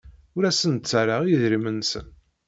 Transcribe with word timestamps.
Ur 0.35 0.43
asen-d-ttarraɣ 0.49 1.21
idrimen-nsen. 1.33 2.07